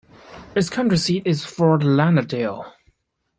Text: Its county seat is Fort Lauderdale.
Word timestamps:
Its 0.55 0.67
county 0.67 0.97
seat 0.97 1.27
is 1.27 1.45
Fort 1.45 1.83
Lauderdale. 1.83 2.73